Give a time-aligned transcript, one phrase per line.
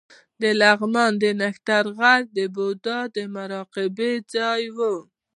[0.41, 4.77] د لغمان د نښتر غار د بودا د مراقبې ځای و